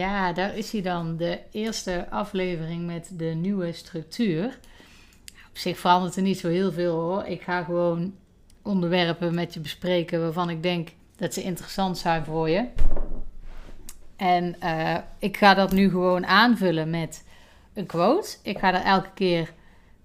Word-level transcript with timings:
Ja, 0.00 0.32
daar 0.32 0.56
is 0.56 0.72
hij 0.72 0.82
dan. 0.82 1.16
De 1.16 1.40
eerste 1.50 2.06
aflevering 2.10 2.86
met 2.86 3.10
de 3.12 3.24
nieuwe 3.24 3.72
structuur. 3.72 4.58
Op 5.48 5.58
zich 5.58 5.78
verandert 5.78 6.16
er 6.16 6.22
niet 6.22 6.38
zo 6.38 6.48
heel 6.48 6.72
veel 6.72 7.00
hoor. 7.00 7.24
Ik 7.24 7.42
ga 7.42 7.62
gewoon 7.62 8.14
onderwerpen 8.62 9.34
met 9.34 9.54
je 9.54 9.60
bespreken 9.60 10.20
waarvan 10.20 10.50
ik 10.50 10.62
denk 10.62 10.88
dat 11.16 11.34
ze 11.34 11.42
interessant 11.42 11.98
zijn 11.98 12.24
voor 12.24 12.50
je. 12.50 12.66
En 14.16 14.56
uh, 14.62 14.96
ik 15.18 15.36
ga 15.36 15.54
dat 15.54 15.72
nu 15.72 15.90
gewoon 15.90 16.26
aanvullen 16.26 16.90
met 16.90 17.24
een 17.74 17.86
quote. 17.86 18.36
Ik 18.42 18.58
ga 18.58 18.74
er 18.74 18.84
elke 18.84 19.10
keer 19.14 19.52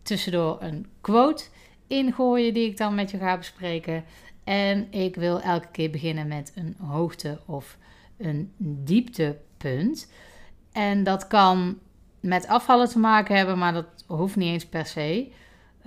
tussendoor 0.02 0.58
een 0.62 0.88
quote 1.02 1.44
ingooien 1.88 2.54
die 2.54 2.70
ik 2.70 2.78
dan 2.78 2.96
met 2.96 3.12
je 3.12 3.18
ga 3.18 3.38
bespreken. 3.38 4.04
En 4.44 4.92
ik 4.92 5.16
wil 5.16 5.42
elke 5.42 5.68
keer 5.72 5.90
beginnen 5.90 6.28
met 6.28 6.52
een 6.56 6.76
hoogte 6.80 7.40
of 7.46 7.78
een 8.18 8.52
dieptepunt. 8.58 9.45
En 10.72 11.04
dat 11.04 11.28
kan 11.28 11.80
met 12.20 12.48
afvallen 12.48 12.90
te 12.90 13.00
maken 13.00 13.36
hebben, 13.36 13.58
maar 13.58 13.74
dat 13.74 13.86
hoeft 14.08 14.36
niet 14.36 14.54
eens 14.54 14.66
per 14.66 14.86
se. 14.86 15.32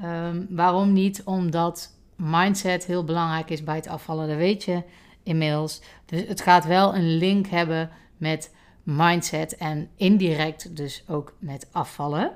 Um, 0.04 0.46
waarom 0.50 0.92
niet? 0.92 1.22
Omdat 1.24 1.96
mindset 2.16 2.84
heel 2.84 3.04
belangrijk 3.04 3.50
is 3.50 3.64
bij 3.64 3.74
het 3.76 3.88
afvallen, 3.88 4.28
dat 4.28 4.36
weet 4.36 4.64
je 4.64 4.82
inmiddels. 5.22 5.82
Dus 6.06 6.26
het 6.26 6.40
gaat 6.40 6.66
wel 6.66 6.94
een 6.94 7.16
link 7.16 7.46
hebben 7.46 7.90
met 8.16 8.54
mindset 8.82 9.56
en 9.56 9.90
indirect 9.96 10.76
dus 10.76 11.04
ook 11.08 11.34
met 11.38 11.68
afvallen. 11.72 12.32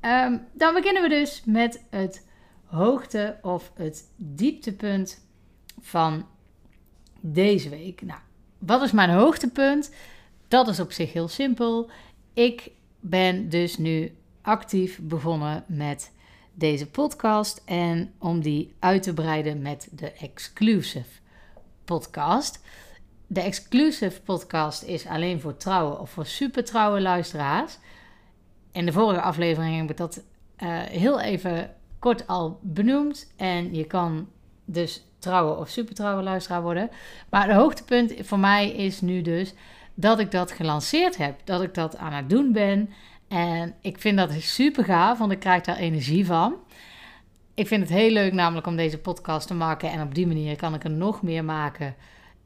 Um, 0.00 0.46
dan 0.52 0.74
beginnen 0.74 1.02
we 1.02 1.08
dus 1.08 1.42
met 1.44 1.84
het 1.90 2.26
hoogte 2.64 3.38
of 3.42 3.72
het 3.74 4.04
dieptepunt 4.16 5.24
van 5.80 6.26
deze 7.20 7.68
week. 7.68 8.02
Nou, 8.02 8.20
wat 8.58 8.82
is 8.82 8.92
mijn 8.92 9.10
hoogtepunt? 9.10 9.94
Dat 10.50 10.68
is 10.68 10.80
op 10.80 10.92
zich 10.92 11.12
heel 11.12 11.28
simpel. 11.28 11.90
Ik 12.34 12.70
ben 13.00 13.48
dus 13.48 13.78
nu 13.78 14.16
actief 14.42 15.00
begonnen 15.02 15.64
met 15.66 16.12
deze 16.54 16.86
podcast 16.86 17.62
en 17.64 18.12
om 18.18 18.40
die 18.40 18.74
uit 18.78 19.02
te 19.02 19.14
breiden 19.14 19.62
met 19.62 19.88
de 19.92 20.12
exclusive 20.12 21.20
podcast. 21.84 22.64
De 23.26 23.40
exclusive 23.40 24.20
podcast 24.20 24.82
is 24.82 25.06
alleen 25.06 25.40
voor 25.40 25.56
trouwe 25.56 25.98
of 25.98 26.10
voor 26.10 26.26
super 26.26 26.64
trouwe 26.64 27.00
luisteraars. 27.00 27.78
In 28.72 28.86
de 28.86 28.92
vorige 28.92 29.20
aflevering 29.20 29.76
heb 29.76 29.90
ik 29.90 29.96
dat 29.96 30.16
uh, 30.16 30.80
heel 30.80 31.20
even 31.20 31.74
kort 31.98 32.26
al 32.26 32.58
benoemd. 32.62 33.32
En 33.36 33.74
je 33.74 33.84
kan 33.84 34.28
dus 34.64 35.04
trouwe 35.18 35.56
of 35.56 35.68
super 35.68 35.94
trouwe 35.94 36.22
luisteraar 36.22 36.62
worden. 36.62 36.90
Maar 37.28 37.46
het 37.46 37.56
hoogtepunt 37.56 38.14
voor 38.20 38.38
mij 38.38 38.70
is 38.70 39.00
nu 39.00 39.22
dus 39.22 39.54
dat 40.00 40.18
ik 40.18 40.30
dat 40.30 40.52
gelanceerd 40.52 41.16
heb. 41.16 41.40
Dat 41.44 41.62
ik 41.62 41.74
dat 41.74 41.96
aan 41.96 42.12
het 42.12 42.30
doen 42.30 42.52
ben. 42.52 42.90
En 43.28 43.74
ik 43.80 43.98
vind 43.98 44.16
dat 44.16 44.32
super 44.32 44.84
gaaf, 44.84 45.18
want 45.18 45.32
ik 45.32 45.38
krijg 45.38 45.62
daar 45.62 45.76
energie 45.76 46.26
van. 46.26 46.54
Ik 47.54 47.66
vind 47.66 47.82
het 47.82 47.98
heel 47.98 48.10
leuk 48.10 48.32
namelijk 48.32 48.66
om 48.66 48.76
deze 48.76 48.98
podcast 48.98 49.46
te 49.46 49.54
maken. 49.54 49.90
En 49.90 50.02
op 50.02 50.14
die 50.14 50.26
manier 50.26 50.56
kan 50.56 50.74
ik 50.74 50.84
er 50.84 50.90
nog 50.90 51.22
meer 51.22 51.44
maken. 51.44 51.94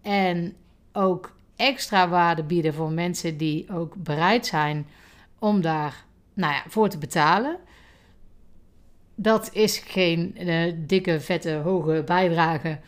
En 0.02 0.54
ook 0.92 1.36
extra 1.56 2.08
waarde 2.08 2.42
bieden 2.42 2.74
voor 2.74 2.90
mensen 2.90 3.36
die 3.36 3.70
ook 3.72 3.94
bereid 3.96 4.46
zijn 4.46 4.86
om 5.38 5.60
daar 5.60 6.04
nou 6.34 6.52
ja, 6.52 6.62
voor 6.68 6.88
te 6.88 6.98
betalen. 6.98 7.56
Dat 9.14 9.52
is 9.52 9.78
geen 9.78 10.34
uh, 10.38 10.72
dikke, 10.76 11.20
vette, 11.20 11.52
hoge 11.52 12.02
bijdrage. 12.06 12.78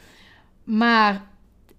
Maar 0.65 1.23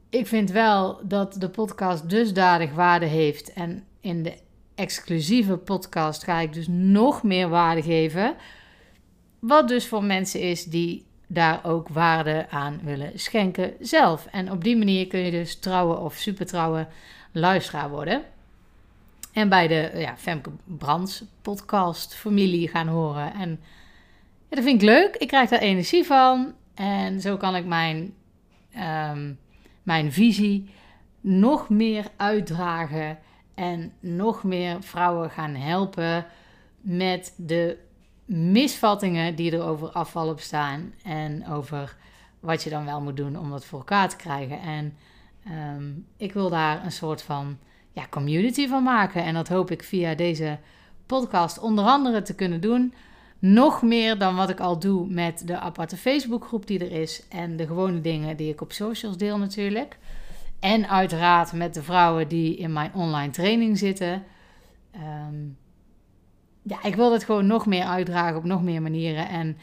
ik 0.09 0.27
vind 0.27 0.51
wel 0.51 0.99
dat 1.03 1.33
de 1.33 1.49
podcast 1.49 2.09
dusdanig 2.09 2.73
waarde 2.73 3.05
heeft. 3.05 3.53
En 3.53 3.83
in 4.01 4.23
de 4.23 4.37
exclusieve 4.75 5.57
podcast 5.57 6.23
ga 6.23 6.39
ik 6.39 6.53
dus 6.53 6.67
nog 6.69 7.23
meer 7.23 7.49
waarde 7.49 7.81
geven. 7.81 8.35
Wat 9.39 9.67
dus 9.67 9.87
voor 9.87 10.03
mensen 10.03 10.41
is 10.41 10.63
die 10.63 11.05
daar 11.27 11.65
ook 11.65 11.87
waarde 11.87 12.49
aan 12.49 12.79
willen 12.83 13.11
schenken 13.19 13.73
zelf. 13.79 14.27
En 14.31 14.51
op 14.51 14.63
die 14.63 14.77
manier 14.77 15.07
kun 15.07 15.19
je 15.19 15.31
dus 15.31 15.59
trouwen 15.59 16.01
of 16.01 16.15
supertrouwen 16.15 16.87
luisteraar 17.31 17.89
worden. 17.89 18.23
En 19.33 19.49
bij 19.49 19.67
de 19.67 19.91
ja, 19.95 20.17
Femke 20.17 20.49
Brands 20.63 21.23
podcast 21.41 22.15
familie 22.15 22.67
gaan 22.67 22.87
horen. 22.87 23.33
En 23.33 23.49
ja, 24.49 24.55
dat 24.55 24.63
vind 24.63 24.81
ik 24.81 24.87
leuk. 24.87 25.15
Ik 25.15 25.27
krijg 25.27 25.49
daar 25.49 25.59
energie 25.59 26.05
van. 26.05 26.53
En 26.75 27.21
zo 27.21 27.37
kan 27.37 27.55
ik 27.55 27.65
mijn, 27.65 28.13
um, 29.11 29.39
mijn 29.87 30.11
visie 30.11 30.69
nog 31.21 31.69
meer 31.69 32.05
uitdragen. 32.15 33.17
En 33.53 33.93
nog 33.99 34.43
meer 34.43 34.83
vrouwen 34.83 35.29
gaan 35.29 35.55
helpen 35.55 36.25
met 36.81 37.33
de 37.37 37.77
misvattingen 38.25 39.35
die 39.35 39.51
er 39.51 39.63
over 39.63 39.89
afvallen 39.89 40.35
bestaan. 40.35 40.93
En 41.03 41.47
over 41.47 41.95
wat 42.39 42.63
je 42.63 42.69
dan 42.69 42.85
wel 42.85 43.01
moet 43.01 43.17
doen 43.17 43.37
om 43.37 43.49
dat 43.49 43.65
voor 43.65 43.79
elkaar 43.79 44.09
te 44.09 44.15
krijgen. 44.15 44.59
En 44.59 44.93
um, 45.77 46.05
ik 46.17 46.33
wil 46.33 46.49
daar 46.49 46.85
een 46.85 46.91
soort 46.91 47.21
van 47.21 47.57
ja, 47.91 48.07
community 48.09 48.67
van 48.67 48.83
maken. 48.83 49.23
En 49.23 49.33
dat 49.33 49.47
hoop 49.47 49.71
ik 49.71 49.83
via 49.83 50.15
deze 50.15 50.59
podcast 51.05 51.59
onder 51.59 51.85
andere 51.85 52.21
te 52.21 52.35
kunnen 52.35 52.61
doen. 52.61 52.93
Nog 53.39 53.81
meer 53.81 54.17
dan 54.17 54.35
wat 54.35 54.49
ik 54.49 54.59
al 54.59 54.79
doe 54.79 55.07
met 55.09 55.47
de 55.47 55.59
aparte 55.59 55.97
Facebookgroep 55.97 56.67
die 56.67 56.79
er 56.79 57.01
is. 57.01 57.23
En 57.29 57.57
de 57.57 57.67
gewone 57.67 58.01
dingen 58.01 58.37
die 58.37 58.51
ik 58.51 58.61
op 58.61 58.71
socials 58.71 59.17
deel 59.17 59.37
natuurlijk. 59.37 59.97
En 60.59 60.89
uiteraard 60.89 61.53
met 61.53 61.73
de 61.73 61.83
vrouwen 61.83 62.27
die 62.27 62.57
in 62.57 62.73
mijn 62.73 62.93
online 62.93 63.31
training 63.31 63.77
zitten. 63.77 64.23
Um, 65.27 65.57
ja, 66.61 66.83
ik 66.83 66.95
wil 66.95 67.11
het 67.11 67.23
gewoon 67.23 67.47
nog 67.47 67.65
meer 67.65 67.83
uitdragen 67.83 68.37
op 68.37 68.43
nog 68.43 68.63
meer 68.63 68.81
manieren. 68.81 69.29
En 69.29 69.57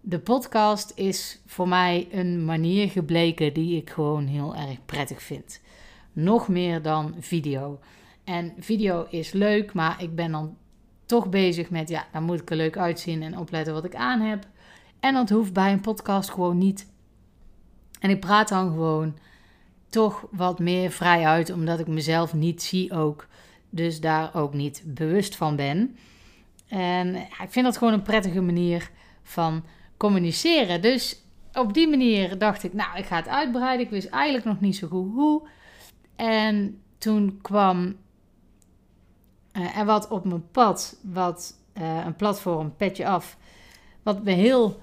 de 0.00 0.18
podcast 0.18 0.92
is 0.94 1.40
voor 1.46 1.68
mij 1.68 2.08
een 2.10 2.44
manier 2.44 2.90
gebleken 2.90 3.54
die 3.54 3.76
ik 3.76 3.90
gewoon 3.90 4.26
heel 4.26 4.56
erg 4.56 4.84
prettig 4.86 5.22
vind. 5.22 5.60
Nog 6.12 6.48
meer 6.48 6.82
dan 6.82 7.14
video. 7.18 7.78
En 8.24 8.54
video 8.58 9.06
is 9.10 9.32
leuk, 9.32 9.72
maar 9.72 10.02
ik 10.02 10.14
ben 10.14 10.32
dan 10.32 10.56
toch 11.08 11.28
bezig 11.28 11.70
met, 11.70 11.88
ja, 11.88 12.06
dan 12.12 12.22
moet 12.22 12.40
ik 12.40 12.50
er 12.50 12.56
leuk 12.56 12.76
uitzien 12.76 13.22
en 13.22 13.38
opletten 13.38 13.74
wat 13.74 13.84
ik 13.84 13.94
aan 13.94 14.20
heb. 14.20 14.46
En 15.00 15.14
dat 15.14 15.28
hoeft 15.28 15.52
bij 15.52 15.72
een 15.72 15.80
podcast 15.80 16.30
gewoon 16.30 16.58
niet. 16.58 16.86
En 18.00 18.10
ik 18.10 18.20
praat 18.20 18.48
dan 18.48 18.70
gewoon 18.70 19.16
toch 19.88 20.26
wat 20.30 20.58
meer 20.58 20.90
vrij 20.90 21.24
uit, 21.24 21.52
omdat 21.52 21.78
ik 21.78 21.86
mezelf 21.86 22.34
niet 22.34 22.62
zie 22.62 22.92
ook. 22.92 23.26
Dus 23.70 24.00
daar 24.00 24.34
ook 24.34 24.54
niet 24.54 24.82
bewust 24.86 25.36
van 25.36 25.56
ben. 25.56 25.96
En 26.68 27.16
ik 27.16 27.48
vind 27.48 27.64
dat 27.64 27.76
gewoon 27.76 27.92
een 27.92 28.02
prettige 28.02 28.40
manier 28.40 28.90
van 29.22 29.64
communiceren. 29.96 30.82
Dus 30.82 31.22
op 31.52 31.74
die 31.74 31.88
manier 31.88 32.38
dacht 32.38 32.64
ik, 32.64 32.72
nou, 32.72 32.98
ik 32.98 33.04
ga 33.04 33.16
het 33.16 33.28
uitbreiden. 33.28 33.86
Ik 33.86 33.92
wist 33.92 34.08
eigenlijk 34.08 34.44
nog 34.44 34.60
niet 34.60 34.76
zo 34.76 34.88
goed 34.88 35.12
hoe. 35.14 35.48
En 36.16 36.82
toen 36.98 37.38
kwam 37.42 37.96
uh, 39.58 39.78
er 39.78 39.84
wat 39.84 40.08
op 40.08 40.24
mijn 40.24 40.50
pad, 40.50 40.96
wat 41.02 41.54
uh, 41.80 42.04
een 42.04 42.16
platform, 42.16 42.76
Petje 42.76 43.06
Af, 43.06 43.36
wat 44.02 44.24
me 44.24 44.30
heel 44.30 44.80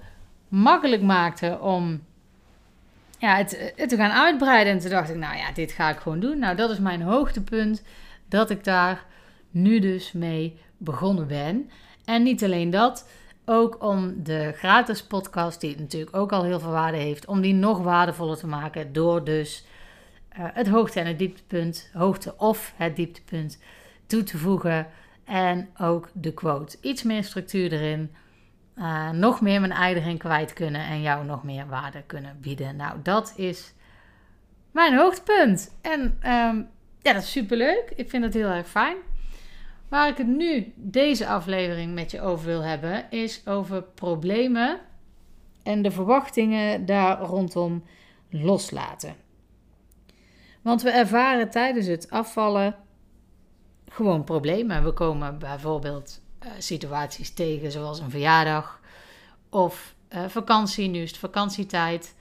makkelijk 0.48 1.02
maakte 1.02 1.58
om 1.60 2.02
ja, 3.18 3.36
het, 3.36 3.72
het, 3.76 3.88
te 3.88 3.96
gaan 3.96 4.10
uitbreiden. 4.10 4.72
En 4.72 4.78
toen 4.78 4.90
dacht 4.90 5.10
ik, 5.10 5.16
nou 5.16 5.36
ja, 5.36 5.52
dit 5.52 5.72
ga 5.72 5.90
ik 5.90 5.98
gewoon 5.98 6.20
doen. 6.20 6.38
Nou, 6.38 6.56
dat 6.56 6.70
is 6.70 6.78
mijn 6.78 7.02
hoogtepunt, 7.02 7.82
dat 8.28 8.50
ik 8.50 8.64
daar 8.64 9.04
nu 9.50 9.78
dus 9.78 10.12
mee 10.12 10.58
begonnen 10.76 11.26
ben. 11.26 11.70
En 12.04 12.22
niet 12.22 12.44
alleen 12.44 12.70
dat, 12.70 13.08
ook 13.44 13.82
om 13.82 14.22
de 14.22 14.52
gratis 14.56 15.02
podcast, 15.02 15.60
die 15.60 15.78
natuurlijk 15.78 16.16
ook 16.16 16.32
al 16.32 16.44
heel 16.44 16.60
veel 16.60 16.70
waarde 16.70 16.98
heeft, 16.98 17.26
om 17.26 17.40
die 17.40 17.54
nog 17.54 17.78
waardevoller 17.82 18.36
te 18.36 18.46
maken 18.46 18.92
door 18.92 19.24
dus 19.24 19.64
uh, 20.38 20.44
het 20.52 20.68
hoogte 20.68 21.00
en 21.00 21.06
het 21.06 21.18
dieptepunt, 21.18 21.90
hoogte 21.92 22.34
of 22.36 22.72
het 22.76 22.96
dieptepunt 22.96 23.58
toe 24.06 24.22
te 24.22 24.38
voegen. 24.38 24.86
En 25.24 25.68
ook 25.80 26.08
de 26.12 26.34
quote. 26.34 26.76
Iets 26.80 27.02
meer 27.02 27.24
structuur 27.24 27.72
erin. 27.72 28.14
Uh, 28.76 29.10
nog 29.10 29.40
meer 29.40 29.60
mijn 29.60 29.72
ei 29.72 30.16
kwijt 30.16 30.52
kunnen 30.52 30.80
en 30.80 31.00
jou 31.00 31.24
nog 31.24 31.44
meer 31.44 31.66
waarde 31.66 32.02
kunnen 32.02 32.40
bieden. 32.40 32.76
Nou, 32.76 33.02
dat 33.02 33.32
is 33.36 33.74
mijn 34.70 34.96
hoogtepunt. 34.96 35.76
En 35.80 36.00
um, 36.00 36.68
ja, 37.02 37.12
dat 37.12 37.22
is 37.22 37.30
super 37.30 37.56
leuk. 37.56 37.92
Ik 37.94 38.10
vind 38.10 38.24
het 38.24 38.34
heel 38.34 38.48
erg 38.48 38.68
fijn. 38.68 38.96
Waar 39.88 40.08
ik 40.08 40.16
het 40.16 40.26
nu 40.26 40.72
deze 40.76 41.26
aflevering 41.26 41.94
met 41.94 42.10
je 42.10 42.20
over 42.20 42.46
wil 42.46 42.62
hebben, 42.62 43.10
is 43.10 43.46
over 43.46 43.82
problemen 43.82 44.80
en 45.62 45.82
de 45.82 45.90
verwachtingen 45.90 46.86
daar 46.86 47.20
rondom 47.20 47.84
loslaten. 48.30 49.14
Want 50.62 50.82
we 50.82 50.90
ervaren 50.90 51.50
tijdens 51.50 51.86
het 51.86 52.10
afvallen 52.10 52.76
gewoon 53.96 54.24
problemen. 54.24 54.84
We 54.84 54.92
komen 54.92 55.38
bijvoorbeeld 55.38 56.20
uh, 56.44 56.50
situaties 56.58 57.30
tegen, 57.34 57.72
zoals 57.72 58.00
een 58.00 58.10
verjaardag 58.10 58.80
of 59.48 59.94
uh, 60.14 60.24
vakantie. 60.28 60.88
Nu 60.88 61.00
is 61.00 61.10
het 61.10 61.18
vakantietijd. 61.18 62.14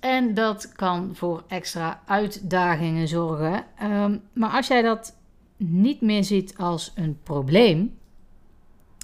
En 0.00 0.34
dat 0.34 0.72
kan 0.72 1.10
voor 1.14 1.44
extra 1.48 2.02
uitdagingen 2.06 3.08
zorgen. 3.08 3.64
Ehm, 3.78 4.18
maar 4.32 4.50
als 4.50 4.66
jij 4.66 4.82
dat 4.82 5.16
niet 5.56 6.00
meer 6.00 6.24
ziet 6.24 6.56
als 6.58 6.92
een 6.94 7.18
probleem 7.22 7.98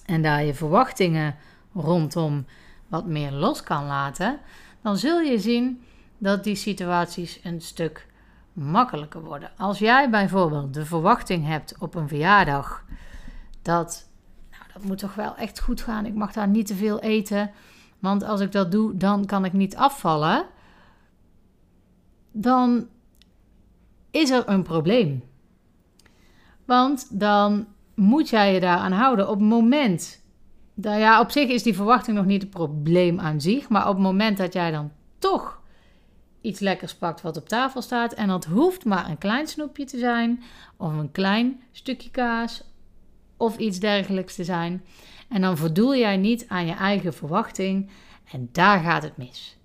en 0.06 0.22
daar 0.22 0.44
je 0.44 0.55
verwachtingen 0.55 1.37
rondom 1.75 2.46
wat 2.88 3.06
meer 3.06 3.32
los 3.32 3.62
kan 3.62 3.87
laten, 3.87 4.40
dan 4.82 4.96
zul 4.96 5.20
je 5.20 5.38
zien 5.38 5.82
dat 6.19 6.44
die 6.44 6.55
situaties 6.55 7.40
een 7.43 7.61
stuk 7.61 8.08
makkelijker 8.52 9.23
worden. 9.23 9.50
Als 9.56 9.79
jij 9.79 10.11
bijvoorbeeld 10.11 10.75
de 10.75 10.85
verwachting 10.85 11.47
hebt 11.47 11.75
op 11.79 11.94
een 11.94 12.08
verjaardag 12.08 12.85
dat 13.62 14.08
nou, 14.50 14.62
dat 14.75 14.82
moet 14.82 14.99
toch 14.99 15.14
wel 15.14 15.37
echt 15.37 15.61
goed 15.61 15.81
gaan. 15.81 16.06
Ik 16.06 16.14
mag 16.14 16.32
daar 16.32 16.49
niet 16.49 16.67
te 16.67 16.75
veel 16.75 17.00
eten, 17.00 17.50
want 17.99 18.23
als 18.25 18.41
ik 18.41 18.52
dat 18.52 18.70
doe, 18.70 18.97
dan 18.97 19.26
kan 19.26 19.44
ik 19.44 19.52
niet 19.52 19.76
afvallen. 19.76 20.47
Dan 22.32 22.87
is 24.11 24.31
er 24.31 24.49
een 24.49 24.62
probleem. 24.62 25.23
Want 26.64 27.20
dan 27.20 27.67
moet 27.94 28.29
jij 28.29 28.55
je 28.55 28.61
daaraan 28.61 28.93
houden. 28.93 29.29
Op 29.29 29.38
het 29.38 29.49
moment, 29.49 30.23
dat, 30.75 30.99
ja, 30.99 31.20
op 31.20 31.31
zich 31.31 31.49
is 31.49 31.62
die 31.62 31.75
verwachting 31.75 32.17
nog 32.17 32.26
niet 32.26 32.43
het 32.43 32.50
probleem 32.50 33.20
aan 33.20 33.41
zich, 33.41 33.69
maar 33.69 33.88
op 33.88 33.94
het 33.94 34.03
moment 34.03 34.37
dat 34.37 34.53
jij 34.53 34.70
dan 34.70 34.93
toch 35.19 35.60
iets 36.41 36.61
lekkers 36.61 36.95
pakt 36.95 37.21
wat 37.21 37.37
op 37.37 37.49
tafel 37.49 37.83
staat 37.83 38.13
en 38.13 38.29
dat 38.29 38.45
hoeft 38.45 38.85
maar 38.85 39.09
een 39.09 39.19
klein 39.19 39.47
snoepje 39.47 39.85
te 39.85 39.99
zijn 39.99 40.43
of 40.77 40.93
een 40.93 41.11
klein 41.13 41.63
stukje 41.73 42.11
kaas 42.11 42.63
of 43.37 43.59
iets 43.59 43.79
dergelijks 43.79 44.35
te 44.35 44.45
zijn 44.45 44.85
en 45.29 45.41
dan 45.41 45.57
voldoel 45.57 45.97
jij 45.97 46.17
niet 46.17 46.49
aan 46.49 46.67
je 46.67 46.75
eigen 46.75 47.15
verwachting 47.15 47.91
en 48.33 48.49
daar 48.53 48.81
gaat 48.81 49.03
het 49.03 49.17
mis. 49.17 49.57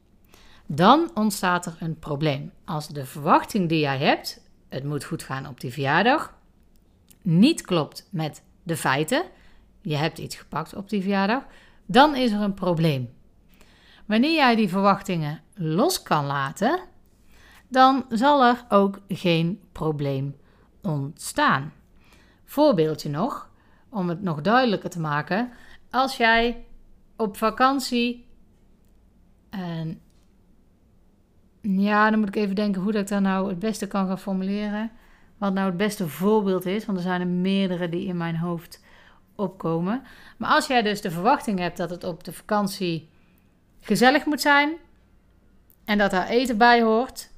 Dan 0.66 1.12
ontstaat 1.14 1.66
er 1.66 1.78
een 1.80 2.00
probleem. 2.00 2.52
Als 2.66 2.88
de 2.88 3.06
verwachting 3.06 3.70
die 3.70 3.80
jij 3.80 3.98
hebt, 3.98 4.42
het 4.70 4.84
moet 4.84 5.04
goed 5.04 5.24
gaan 5.24 5.48
op 5.48 5.60
die 5.60 5.72
verjaardag, 5.72 6.34
niet 7.22 7.62
klopt 7.62 8.08
met 8.12 8.44
de 8.64 8.78
feiten, 8.78 9.24
je 9.82 9.96
hebt 9.96 10.18
iets 10.18 10.36
gepakt 10.36 10.76
op 10.76 10.90
die 10.90 11.02
verjaardag, 11.02 11.44
dan 11.86 12.16
is 12.16 12.32
er 12.32 12.42
een 12.42 12.54
probleem. 12.54 13.15
Wanneer 14.06 14.34
jij 14.34 14.56
die 14.56 14.70
verwachtingen 14.70 15.42
los 15.54 16.04
kan 16.04 16.26
laten, 16.26 16.80
dan 17.68 18.06
zal 18.10 18.44
er 18.44 18.66
ook 18.70 19.00
geen 19.08 19.62
probleem 19.72 20.36
ontstaan. 20.82 21.74
Voorbeeldje 22.44 23.10
nog, 23.10 23.50
om 23.90 24.10
het 24.10 24.22
nog 24.22 24.42
duidelijker 24.42 24.90
te 24.90 25.00
maken. 25.00 25.52
Als 25.90 26.18
jij 26.18 26.66
op 27.16 27.38
vakantie 27.38 28.28
en 29.50 30.02
ja, 31.62 32.10
dan 32.10 32.20
moet 32.20 32.28
ik 32.28 32.36
even 32.36 32.56
denken 32.56 32.82
hoe 32.82 32.92
dat 32.92 33.02
ik 33.02 33.08
dat 33.08 33.22
nou 33.22 33.50
het 33.50 33.60
beste 33.60 33.88
kan 33.88 34.08
gaan 34.08 34.20
formuleren. 34.20 34.92
Wat 35.38 35.54
nou 35.54 35.68
het 35.68 35.78
beste 35.78 36.08
voorbeeld 36.08 36.66
is, 36.66 36.86
want 36.86 36.98
er 36.98 37.04
zijn 37.04 37.22
er 37.22 37.28
meerdere 37.28 37.90
die 37.90 38.08
in 38.08 38.18
mijn 38.18 38.38
hoofd 38.38 38.84
opkomen. 39.36 40.04
Maar 40.38 40.50
als 40.50 40.68
jij 40.68 40.82
dus 40.82 41.02
de 41.02 41.12
verwachting 41.12 41.60
hebt 41.60 41.78
dat 41.78 41.90
het 41.90 42.04
op 42.04 42.24
de 42.24 42.34
vakantie 42.34 43.10
gezellig 43.86 44.26
moet 44.26 44.42
zijn 44.42 44.74
en 45.86 45.98
dat 45.98 46.12
daar 46.12 46.28
eten 46.28 46.58
bij 46.58 46.82
hoort, 46.82 47.30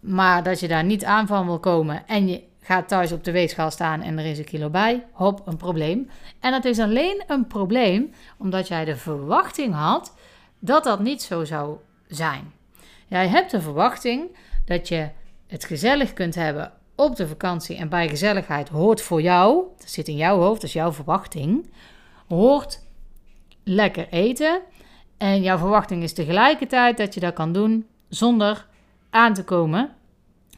maar 0.00 0.42
dat 0.42 0.60
je 0.60 0.68
daar 0.68 0.84
niet 0.84 1.04
aan 1.04 1.26
van 1.26 1.46
wil 1.46 1.58
komen 1.58 2.06
en 2.06 2.28
je 2.28 2.42
gaat 2.60 2.88
thuis 2.88 3.12
op 3.12 3.24
de 3.24 3.30
weegschaal 3.30 3.70
staan 3.70 4.02
en 4.02 4.18
er 4.18 4.24
is 4.24 4.38
een 4.38 4.44
kilo 4.44 4.70
bij, 4.70 5.04
hop, 5.12 5.46
een 5.46 5.56
probleem. 5.56 6.10
En 6.40 6.50
dat 6.50 6.64
is 6.64 6.78
alleen 6.78 7.24
een 7.26 7.46
probleem 7.46 8.12
omdat 8.36 8.68
jij 8.68 8.84
de 8.84 8.96
verwachting 8.96 9.74
had 9.74 10.14
dat 10.58 10.84
dat 10.84 11.00
niet 11.00 11.22
zo 11.22 11.44
zou 11.44 11.76
zijn. 12.08 12.52
Jij 13.06 13.28
hebt 13.28 13.50
de 13.50 13.60
verwachting 13.60 14.36
dat 14.64 14.88
je 14.88 15.08
het 15.46 15.64
gezellig 15.64 16.12
kunt 16.12 16.34
hebben 16.34 16.72
op 16.94 17.16
de 17.16 17.28
vakantie 17.28 17.76
en 17.76 17.88
bij 17.88 18.08
gezelligheid 18.08 18.68
hoort 18.68 19.02
voor 19.02 19.22
jou, 19.22 19.64
dat 19.78 19.90
zit 19.90 20.08
in 20.08 20.16
jouw 20.16 20.38
hoofd, 20.38 20.60
dat 20.60 20.68
is 20.68 20.72
jouw 20.72 20.92
verwachting, 20.92 21.70
hoort 22.28 22.80
lekker 23.64 24.08
eten. 24.08 24.60
En 25.16 25.42
jouw 25.42 25.58
verwachting 25.58 26.02
is 26.02 26.12
tegelijkertijd 26.12 26.96
dat 26.96 27.14
je 27.14 27.20
dat 27.20 27.34
kan 27.34 27.52
doen 27.52 27.86
zonder 28.08 28.66
aan 29.10 29.34
te 29.34 29.44
komen. 29.44 29.94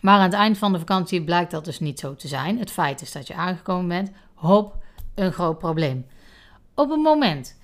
Maar 0.01 0.15
aan 0.19 0.23
het 0.23 0.33
eind 0.33 0.59
van 0.59 0.73
de 0.73 0.79
vakantie 0.79 1.25
blijkt 1.25 1.51
dat 1.51 1.65
dus 1.65 1.81
niet 1.81 2.01
zo 2.01 2.15
te 2.15 2.29
zijn. 2.29 2.59
Het 2.59 2.71
feit 2.71 3.01
is 3.01 3.13
dat 3.13 3.27
je 3.27 3.35
aangekomen 3.35 3.89
bent. 3.89 4.11
Hop, 4.35 4.77
een 5.15 5.33
groot 5.33 5.59
probleem. 5.59 6.07
Op 6.75 6.91
het 6.91 7.03
moment 7.03 7.57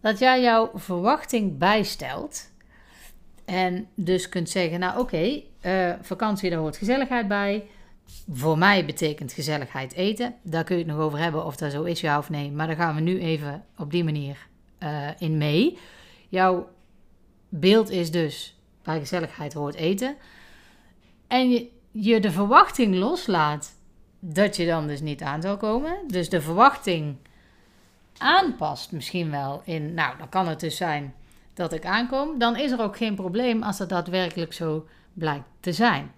dat 0.00 0.18
jij 0.18 0.42
jouw 0.42 0.70
verwachting 0.74 1.58
bijstelt 1.58 2.50
en 3.44 3.88
dus 3.94 4.28
kunt 4.28 4.50
zeggen, 4.50 4.80
nou 4.80 5.00
oké, 5.00 5.42
uh, 5.62 5.92
vakantie 6.00 6.50
daar 6.50 6.58
hoort 6.58 6.76
gezelligheid 6.76 7.28
bij. 7.28 7.66
Voor 8.32 8.58
mij 8.58 8.84
betekent 8.84 9.32
gezelligheid 9.32 9.92
eten. 9.92 10.34
Daar 10.42 10.64
kun 10.64 10.76
je 10.76 10.84
het 10.84 10.92
nog 10.92 11.00
over 11.00 11.18
hebben 11.18 11.44
of 11.44 11.56
dat 11.56 11.72
zo 11.72 11.82
is 11.82 12.00
ja 12.00 12.18
of 12.18 12.30
nee. 12.30 12.50
Maar 12.50 12.66
daar 12.66 12.76
gaan 12.76 12.94
we 12.94 13.00
nu 13.00 13.20
even 13.20 13.64
op 13.78 13.90
die 13.90 14.04
manier 14.04 14.46
uh, 14.82 15.08
in 15.18 15.38
mee. 15.38 15.78
Jouw 16.32 16.68
beeld 17.48 17.90
is 17.90 18.10
dus 18.10 18.56
bij 18.82 18.98
gezelligheid 18.98 19.52
hoort 19.52 19.74
eten. 19.74 20.16
En 21.26 21.50
je, 21.50 21.70
je 21.90 22.20
de 22.20 22.30
verwachting 22.30 22.94
loslaat 22.94 23.74
dat 24.20 24.56
je 24.56 24.66
dan 24.66 24.86
dus 24.86 25.00
niet 25.00 25.22
aan 25.22 25.42
zal 25.42 25.56
komen. 25.56 25.98
Dus 26.06 26.28
de 26.28 26.40
verwachting 26.40 27.16
aanpast 28.18 28.92
misschien 28.92 29.30
wel 29.30 29.62
in, 29.64 29.94
nou, 29.94 30.18
dan 30.18 30.28
kan 30.28 30.48
het 30.48 30.60
dus 30.60 30.76
zijn 30.76 31.14
dat 31.54 31.72
ik 31.72 31.86
aankom. 31.86 32.38
Dan 32.38 32.56
is 32.56 32.70
er 32.70 32.80
ook 32.80 32.96
geen 32.96 33.14
probleem 33.14 33.62
als 33.62 33.78
dat 33.78 33.88
daadwerkelijk 33.88 34.52
zo 34.52 34.86
blijkt 35.12 35.48
te 35.60 35.72
zijn. 35.72 36.12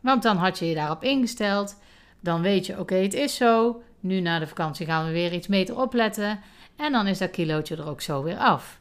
Want 0.00 0.22
dan 0.22 0.36
had 0.36 0.58
je 0.58 0.66
je 0.66 0.74
daarop 0.74 1.02
ingesteld. 1.02 1.76
Dan 2.20 2.42
weet 2.42 2.66
je, 2.66 2.78
oké, 2.78 2.94
het 2.94 3.14
is 3.14 3.36
zo. 3.36 3.82
Nu 4.00 4.20
na 4.20 4.38
de 4.38 4.46
vakantie 4.46 4.86
gaan 4.86 5.06
we 5.06 5.12
weer 5.12 5.32
iets 5.32 5.46
meter 5.46 5.78
opletten. 5.78 6.40
En 6.76 6.92
dan 6.92 7.06
is 7.06 7.18
dat 7.18 7.30
kilootje 7.30 7.76
er 7.76 7.88
ook 7.88 8.00
zo 8.00 8.22
weer 8.22 8.38
af. 8.38 8.80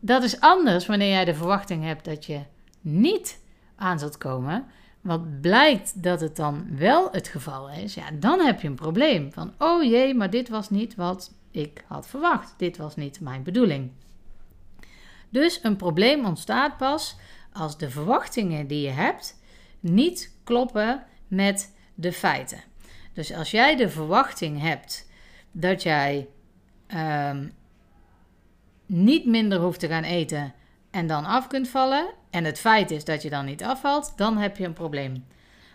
Dat 0.00 0.22
is 0.22 0.40
anders 0.40 0.86
wanneer 0.86 1.10
jij 1.10 1.24
de 1.24 1.34
verwachting 1.34 1.84
hebt 1.84 2.04
dat 2.04 2.24
je 2.24 2.40
niet 2.80 3.40
aan 3.76 3.98
zult 3.98 4.18
komen. 4.18 4.66
Wat 5.00 5.40
blijkt 5.40 6.02
dat 6.02 6.20
het 6.20 6.36
dan 6.36 6.76
wel 6.76 7.08
het 7.12 7.28
geval 7.28 7.70
is, 7.70 7.94
ja, 7.94 8.10
dan 8.10 8.40
heb 8.40 8.60
je 8.60 8.68
een 8.68 8.74
probleem. 8.74 9.32
Van, 9.32 9.54
oh 9.58 9.82
jee, 9.82 10.14
maar 10.14 10.30
dit 10.30 10.48
was 10.48 10.70
niet 10.70 10.94
wat 10.94 11.32
ik 11.50 11.84
had 11.86 12.08
verwacht. 12.08 12.54
Dit 12.56 12.76
was 12.76 12.96
niet 12.96 13.20
mijn 13.20 13.42
bedoeling. 13.42 13.90
Dus 15.28 15.58
een 15.62 15.76
probleem 15.76 16.24
ontstaat 16.24 16.76
pas 16.76 17.16
als 17.52 17.78
de 17.78 17.90
verwachtingen 17.90 18.66
die 18.66 18.80
je 18.80 18.90
hebt 18.90 19.40
niet 19.80 20.34
kloppen 20.44 21.04
met 21.28 21.74
de 21.94 22.12
feiten. 22.12 22.62
Dus 23.12 23.32
als 23.32 23.50
jij 23.50 23.76
de 23.76 23.88
verwachting 23.88 24.60
hebt 24.60 25.10
dat 25.52 25.82
jij 25.82 26.28
um, 26.94 27.52
niet 28.86 29.26
minder 29.26 29.58
hoeft 29.58 29.80
te 29.80 29.88
gaan 29.88 30.02
eten 30.02 30.54
en 30.90 31.06
dan 31.06 31.24
af 31.24 31.46
kunt 31.46 31.68
vallen, 31.68 32.06
en 32.30 32.44
het 32.44 32.58
feit 32.58 32.90
is 32.90 33.04
dat 33.04 33.22
je 33.22 33.30
dan 33.30 33.44
niet 33.44 33.64
afvalt, 33.64 34.12
dan 34.16 34.36
heb 34.36 34.56
je 34.56 34.64
een 34.64 34.72
probleem. 34.72 35.24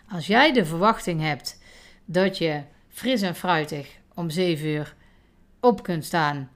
Als 0.08 0.26
jij 0.26 0.52
de 0.52 0.64
verwachting 0.64 1.20
hebt 1.20 1.62
dat 2.04 2.38
je 2.38 2.62
fris 2.88 3.22
en 3.22 3.34
fruitig 3.34 3.98
om 4.14 4.30
7 4.30 4.66
uur 4.66 4.94
op 5.60 5.82
kunt 5.82 6.04
staan, 6.04 6.50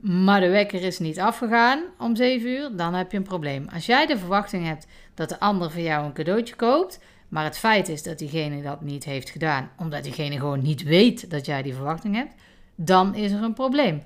maar 0.00 0.40
de 0.40 0.48
wekker 0.48 0.82
is 0.82 0.98
niet 0.98 1.20
afgegaan 1.20 1.82
om 1.98 2.16
7 2.16 2.48
uur, 2.48 2.76
dan 2.76 2.94
heb 2.94 3.10
je 3.10 3.16
een 3.16 3.22
probleem. 3.22 3.68
Als 3.72 3.86
jij 3.86 4.06
de 4.06 4.18
verwachting 4.18 4.66
hebt 4.66 4.86
dat 5.14 5.28
de 5.28 5.40
ander 5.40 5.70
voor 5.70 5.80
jou 5.80 6.04
een 6.04 6.12
cadeautje 6.12 6.54
koopt, 6.54 7.00
maar 7.28 7.44
het 7.44 7.58
feit 7.58 7.88
is 7.88 8.02
dat 8.02 8.18
diegene 8.18 8.62
dat 8.62 8.80
niet 8.80 9.04
heeft 9.04 9.30
gedaan, 9.30 9.70
omdat 9.76 10.02
diegene 10.02 10.38
gewoon 10.38 10.62
niet 10.62 10.82
weet 10.82 11.30
dat 11.30 11.46
jij 11.46 11.62
die 11.62 11.74
verwachting 11.74 12.14
hebt, 12.14 12.34
dan 12.74 13.14
is 13.14 13.32
er 13.32 13.42
een 13.42 13.54
probleem. 13.54 14.02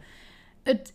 Het 0.63 0.93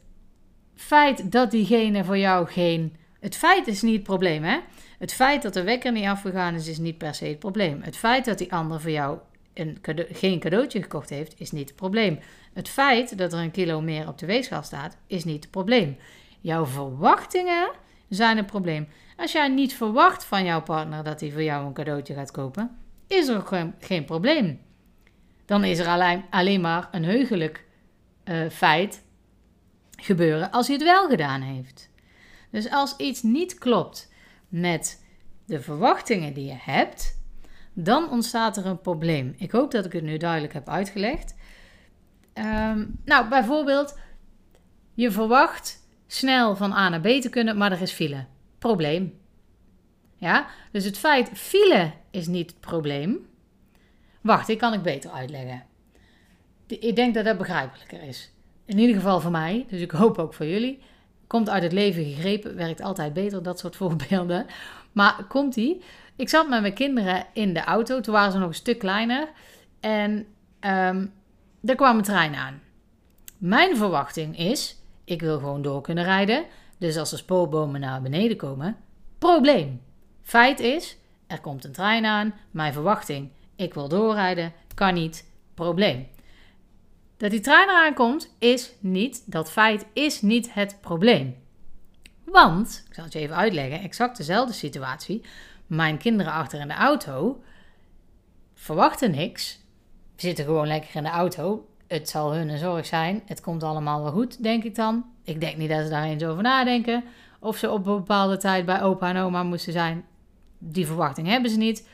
feit 0.79 1.31
dat 1.31 1.51
diegene 1.51 2.03
voor 2.03 2.17
jou 2.17 2.47
geen. 2.47 2.95
Het 3.19 3.35
feit 3.35 3.67
is 3.67 3.81
niet 3.81 3.93
het 3.93 4.03
probleem, 4.03 4.43
hè? 4.43 4.59
Het 4.97 5.13
feit 5.13 5.41
dat 5.41 5.53
de 5.53 5.63
wekker 5.63 5.91
niet 5.91 6.05
afgegaan 6.05 6.55
is, 6.55 6.67
is 6.67 6.77
niet 6.77 6.97
per 6.97 7.13
se 7.13 7.25
het 7.25 7.39
probleem. 7.39 7.81
Het 7.81 7.97
feit 7.97 8.25
dat 8.25 8.37
die 8.37 8.53
ander 8.53 8.81
voor 8.81 8.91
jou 8.91 9.17
een 9.53 9.77
geen 10.11 10.39
cadeautje 10.39 10.81
gekocht 10.81 11.09
heeft, 11.09 11.39
is 11.39 11.51
niet 11.51 11.67
het 11.67 11.77
probleem. 11.77 12.19
Het 12.53 12.69
feit 12.69 13.17
dat 13.17 13.33
er 13.33 13.39
een 13.39 13.51
kilo 13.51 13.81
meer 13.81 14.07
op 14.07 14.17
de 14.17 14.25
weegschaal 14.25 14.63
staat, 14.63 14.97
is 15.07 15.23
niet 15.23 15.43
het 15.43 15.51
probleem. 15.51 15.97
Jouw 16.41 16.65
verwachtingen 16.65 17.71
zijn 18.09 18.37
het 18.37 18.45
probleem. 18.45 18.87
Als 19.17 19.31
jij 19.31 19.47
niet 19.47 19.73
verwacht 19.73 20.23
van 20.23 20.43
jouw 20.43 20.61
partner 20.61 21.03
dat 21.03 21.19
hij 21.19 21.31
voor 21.31 21.43
jou 21.43 21.65
een 21.65 21.73
cadeautje 21.73 22.13
gaat 22.13 22.31
kopen, 22.31 22.77
is 23.07 23.27
er 23.27 23.73
geen, 23.79 24.05
probleem. 24.05 24.59
Dan 25.45 25.63
is 25.63 25.79
er 25.79 25.87
alleen, 25.87 26.23
alleen 26.29 26.61
maar 26.61 26.87
een 26.91 27.03
heugelijk 27.03 27.65
uh, 28.25 28.49
feit 28.49 29.03
gebeuren 30.01 30.51
als 30.51 30.67
hij 30.67 30.75
het 30.75 30.85
wel 30.85 31.09
gedaan 31.09 31.41
heeft. 31.41 31.89
Dus 32.51 32.69
als 32.69 32.95
iets 32.95 33.21
niet 33.21 33.57
klopt 33.57 34.11
met 34.47 35.05
de 35.45 35.61
verwachtingen 35.61 36.33
die 36.33 36.45
je 36.45 36.57
hebt, 36.57 37.19
dan 37.73 38.09
ontstaat 38.09 38.57
er 38.57 38.65
een 38.65 38.81
probleem. 38.81 39.35
Ik 39.37 39.51
hoop 39.51 39.71
dat 39.71 39.85
ik 39.85 39.91
het 39.91 40.03
nu 40.03 40.17
duidelijk 40.17 40.53
heb 40.53 40.69
uitgelegd. 40.69 41.35
Um, 42.33 42.99
nou, 43.05 43.29
bijvoorbeeld, 43.29 43.97
je 44.93 45.11
verwacht 45.11 45.87
snel 46.07 46.55
van 46.55 46.73
A 46.73 46.89
naar 46.89 47.01
B 47.01 47.07
te 47.07 47.29
kunnen, 47.29 47.57
maar 47.57 47.71
er 47.71 47.81
is 47.81 47.91
file. 47.91 48.25
Probleem. 48.57 49.19
Ja? 50.15 50.47
Dus 50.71 50.85
het 50.85 50.97
feit 50.97 51.29
file 51.33 51.91
is 52.11 52.27
niet 52.27 52.49
het 52.49 52.59
probleem. 52.59 53.27
Wacht, 54.21 54.47
die 54.47 54.55
kan 54.55 54.73
ik 54.73 54.81
beter 54.81 55.11
uitleggen. 55.11 55.65
Ik 56.67 56.95
denk 56.95 57.13
dat 57.13 57.25
dat 57.25 57.37
begrijpelijker 57.37 58.03
is. 58.03 58.31
In 58.69 58.79
ieder 58.79 58.95
geval 58.95 59.19
voor 59.19 59.31
mij, 59.31 59.65
dus 59.69 59.81
ik 59.81 59.91
hoop 59.91 60.17
ook 60.17 60.33
voor 60.33 60.45
jullie. 60.45 60.79
Komt 61.27 61.49
uit 61.49 61.63
het 61.63 61.71
leven 61.71 62.03
gegrepen, 62.03 62.55
werkt 62.55 62.81
altijd 62.81 63.13
beter, 63.13 63.43
dat 63.43 63.59
soort 63.59 63.75
voorbeelden. 63.81 64.45
Maar 64.91 65.25
komt 65.27 65.53
die? 65.53 65.81
Ik 66.15 66.29
zat 66.29 66.49
met 66.49 66.61
mijn 66.61 66.73
kinderen 66.73 67.25
in 67.33 67.53
de 67.53 67.63
auto, 67.63 67.99
toen 67.99 68.13
waren 68.13 68.31
ze 68.31 68.37
nog 68.37 68.47
een 68.47 68.53
stuk 68.53 68.79
kleiner. 68.79 69.29
En 69.79 70.11
um, 70.59 71.13
er 71.65 71.75
kwam 71.75 71.97
een 71.97 72.03
trein 72.03 72.35
aan. 72.35 72.61
Mijn 73.37 73.77
verwachting 73.77 74.37
is, 74.37 74.77
ik 75.03 75.21
wil 75.21 75.37
gewoon 75.39 75.61
door 75.61 75.81
kunnen 75.81 76.03
rijden. 76.03 76.45
Dus 76.77 76.97
als 76.97 77.11
er 77.11 77.17
spoorbomen 77.17 77.79
naar 77.79 78.01
beneden 78.01 78.37
komen, 78.37 78.77
probleem. 79.17 79.81
Feit 80.21 80.59
is, 80.59 80.97
er 81.27 81.39
komt 81.39 81.65
een 81.65 81.71
trein 81.71 82.05
aan. 82.05 82.33
Mijn 82.51 82.73
verwachting, 82.73 83.29
ik 83.55 83.73
wil 83.73 83.87
doorrijden, 83.87 84.53
kan 84.75 84.93
niet, 84.93 85.29
probleem. 85.53 86.07
Dat 87.19 87.31
die 87.31 87.39
trein 87.39 87.69
eraan 87.69 87.93
komt, 87.93 88.35
is 88.37 88.73
niet, 88.79 89.23
dat 89.25 89.51
feit 89.51 89.85
is 89.93 90.21
niet 90.21 90.53
het 90.53 90.77
probleem. 90.81 91.35
Want, 92.23 92.83
ik 92.87 92.93
zal 92.93 93.03
het 93.03 93.13
je 93.13 93.19
even 93.19 93.35
uitleggen, 93.35 93.81
exact 93.81 94.17
dezelfde 94.17 94.53
situatie. 94.53 95.21
Mijn 95.67 95.97
kinderen 95.97 96.33
achter 96.33 96.59
in 96.59 96.67
de 96.67 96.73
auto 96.73 97.41
verwachten 98.53 99.11
niks. 99.11 99.59
zitten 100.15 100.45
gewoon 100.45 100.67
lekker 100.67 100.95
in 100.95 101.03
de 101.03 101.09
auto. 101.09 101.67
Het 101.87 102.09
zal 102.09 102.33
hun 102.33 102.49
een 102.49 102.57
zorg 102.57 102.85
zijn. 102.85 103.21
Het 103.25 103.41
komt 103.41 103.63
allemaal 103.63 104.03
wel 104.03 104.11
goed, 104.11 104.43
denk 104.43 104.63
ik 104.63 104.75
dan. 104.75 105.05
Ik 105.23 105.39
denk 105.39 105.57
niet 105.57 105.69
dat 105.69 105.83
ze 105.83 105.89
daar 105.89 106.03
eens 106.03 106.23
over 106.23 106.43
nadenken. 106.43 107.03
Of 107.39 107.57
ze 107.57 107.69
op 107.69 107.87
een 107.87 107.95
bepaalde 107.95 108.37
tijd 108.37 108.65
bij 108.65 108.81
opa 108.81 109.09
en 109.09 109.17
oma 109.17 109.43
moesten 109.43 109.73
zijn. 109.73 110.05
Die 110.57 110.85
verwachting 110.85 111.27
hebben 111.27 111.51
ze 111.51 111.57
niet. 111.57 111.87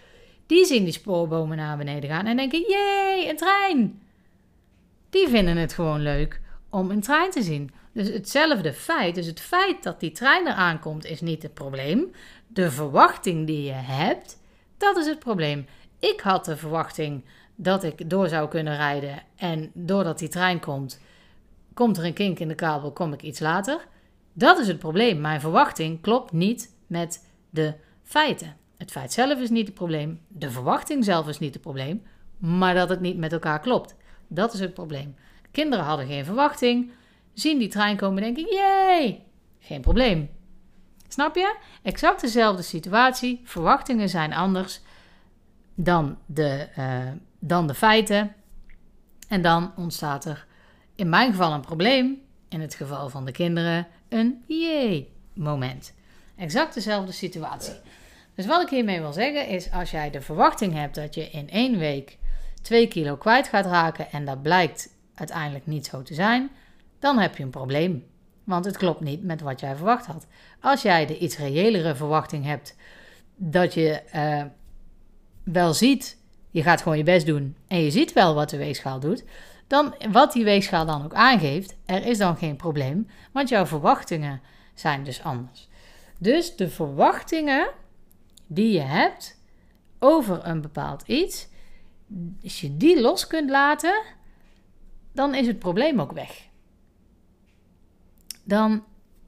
Die 0.46 0.65
zien 0.65 0.84
die 0.84 0.94
spoorbomen 0.94 1.58
naar 1.58 1.77
beneden 1.77 2.10
gaan 2.10 2.25
en 2.25 2.38
denken: 2.38 2.60
jee, 2.60 3.29
een 3.29 3.38
trein! 3.38 4.03
Die 5.16 5.28
vinden 5.28 5.58
het 5.58 5.74
gewoon 5.74 6.02
leuk 6.02 6.42
om 6.70 6.92
een 6.92 7.02
trein 7.02 7.32
te 7.32 7.42
zien. 7.42 7.72
Dus 7.92 8.08
hetzelfde 8.08 8.74
feit, 8.74 9.16
dus 9.16 9.26
het 9.26 9.40
feit 9.40 9.84
dat 9.84 10.00
die 10.00 10.12
trein 10.12 10.48
eraan 10.48 10.80
komt, 10.80 11.06
is 11.06 11.22
niet 11.22 11.44
het 11.44 11.54
probleem. 11.54 12.12
De 12.48 12.72
verwachting 12.72 13.48
die 13.48 13.64
je 13.64 13.72
hebt, 13.72 14.38
dat 14.78 14.98
is 14.98 15.06
het 15.06 15.20
probleem. 15.20 15.66
Ik 16.00 16.22
had 16.22 16.46
de 16.46 16.58
verwachting 16.58 17.24
dat 17.56 17.84
ik 17.84 18.10
door 18.10 18.28
zou 18.28 18.50
kunnen 18.50 18.76
rijden 18.76 19.24
en 19.36 19.72
doordat 19.74 20.20
die 20.20 20.28
trein 20.28 20.60
komt, 20.60 21.02
komt 21.74 21.98
er 21.98 22.06
een 22.06 22.14
kink 22.14 22.40
in 22.40 22.48
de 22.48 22.56
kabel, 22.56 22.92
kom 22.92 23.14
ik 23.14 23.22
iets 23.22 23.40
later. 23.40 23.88
Dat 24.34 24.60
is 24.60 24.68
het 24.68 24.80
probleem. 24.80 25.22
Mijn 25.22 25.42
verwachting 25.42 26.02
klopt 26.02 26.32
niet 26.32 26.76
met 26.88 27.26
de 27.50 27.74
feiten. 28.04 28.58
Het 28.78 28.92
feit 28.92 29.14
zelf 29.14 29.40
is 29.40 29.50
niet 29.50 29.66
het 29.66 29.76
probleem, 29.76 30.20
de 30.28 30.52
verwachting 30.52 31.04
zelf 31.04 31.28
is 31.28 31.40
niet 31.40 31.54
het 31.54 31.64
probleem, 31.64 32.04
maar 32.38 32.74
dat 32.74 32.90
het 32.90 33.00
niet 33.00 33.18
met 33.18 33.34
elkaar 33.34 33.60
klopt. 33.60 33.96
Dat 34.27 34.53
is 34.53 34.60
het 34.60 34.74
probleem. 34.74 35.15
Kinderen 35.51 35.86
hadden 35.86 36.08
geen 36.08 36.25
verwachting, 36.25 36.91
zien 37.34 37.60
die 37.60 37.67
trein 37.67 37.98
komen 37.98 38.24
en 38.24 38.34
denken: 38.34 38.55
jee, 38.55 39.24
geen 39.60 39.82
probleem. 39.82 40.29
Snap 41.08 41.36
je? 41.36 41.55
Exact 41.82 42.22
dezelfde 42.22 42.62
situatie. 42.62 43.41
Verwachtingen 43.44 44.10
zijn 44.10 44.34
anders 44.34 44.82
dan 45.75 46.17
de, 46.25 46.67
uh, 46.77 47.12
dan 47.39 47.67
de 47.67 47.74
feiten. 47.74 48.36
En 49.27 49.41
dan 49.41 49.72
ontstaat 49.75 50.25
er 50.25 50.46
in 50.96 51.10
mijn 51.10 51.32
geval 51.32 51.53
een 51.53 51.62
probleem. 51.62 52.22
In 52.50 52.62
het 52.62 52.75
geval 52.75 53.10
van 53.10 53.25
de 53.25 53.32
kinderen 53.32 53.88
een 54.10 54.44
jee 54.48 55.13
moment. 55.34 55.94
Exact 56.38 56.74
dezelfde 56.74 57.12
situatie. 57.12 57.74
Dus 58.36 58.46
wat 58.46 58.62
ik 58.62 58.70
hiermee 58.70 59.00
wil 59.00 59.13
zeggen 59.13 59.48
is: 59.48 59.72
als 59.72 59.91
jij 59.91 60.10
de 60.10 60.22
verwachting 60.22 60.74
hebt 60.74 60.96
dat 60.96 61.15
je 61.15 61.29
in 61.29 61.50
één 61.50 61.77
week 61.77 62.17
2 62.66 62.88
kilo 62.88 63.16
kwijt 63.16 63.48
gaat 63.48 63.66
raken 63.66 64.12
en 64.12 64.26
dat 64.26 64.42
blijkt 64.42 64.90
uiteindelijk 65.16 65.68
niet 65.68 65.86
zo 65.86 66.02
te 66.02 66.14
zijn, 66.14 66.50
dan 67.00 67.20
heb 67.20 67.38
je 67.38 67.44
een 67.44 67.50
probleem. 67.50 68.06
Want 68.44 68.66
het 68.66 68.78
klopt 68.78 69.00
niet 69.00 69.24
met 69.24 69.42
wat 69.42 69.60
jij 69.60 69.76
verwacht 69.76 70.06
had. 70.06 70.28
Als 70.60 70.82
jij 70.82 71.06
de 71.06 71.18
iets 71.18 71.38
reëlere 71.38 71.96
verwachting 71.96 72.46
hebt 72.46 72.76
dat 73.36 73.74
je 73.74 74.02
uh, 74.16 74.44
wel 75.44 75.74
ziet, 75.74 76.18
je 76.52 76.64
gaat 76.64 76.82
gewoon 76.82 76.98
je 76.98 77.04
best 77.04 77.26
doen 77.26 77.56
en 77.68 77.82
je 77.82 77.92
ziet 77.92 78.14
wel 78.14 78.36
wat 78.36 78.50
de 78.50 78.58
weegschaal 78.58 79.00
doet, 79.00 79.24
dan 79.68 79.96
wat 80.12 80.34
die 80.34 80.44
weegschaal 80.44 80.86
dan 80.86 81.04
ook 81.04 81.14
aangeeft, 81.14 81.76
er 81.86 82.06
is 82.06 82.18
dan 82.18 82.38
geen 82.38 82.56
probleem, 82.56 83.08
want 83.32 83.50
jouw 83.50 83.66
verwachtingen 83.66 84.42
zijn 84.74 85.04
dus 85.04 85.24
anders. 85.24 85.68
Dus 86.18 86.56
de 86.56 86.70
verwachtingen 86.70 87.70
die 88.48 88.72
je 88.72 88.82
hebt 88.82 89.40
over 90.00 90.40
een 90.46 90.62
bepaald 90.62 91.04
iets, 91.08 91.48
als 92.44 92.62
je 92.62 92.78
die 92.78 93.02
los 93.02 93.28
kunt 93.28 93.50
laten, 93.50 94.04
dan 95.12 95.36
is 95.36 95.48
het 95.48 95.60
probleem 95.60 96.02
ook 96.02 96.12
weg. 96.12 96.48
Dan 98.44 98.84